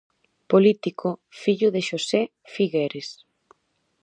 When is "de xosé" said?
1.75-2.21